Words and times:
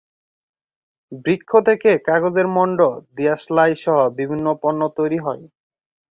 বৃক্ষ 1.25 1.51
থেকে 1.59 1.91
কাগজের 2.07 2.47
মন্ড, 2.47 2.79
দিয়াশলাইসহ 3.15 3.97
বিভিন্ন 4.09 4.47
পণ্য 4.61 4.81
তৈরি 4.97 5.19
হয়। 5.19 5.43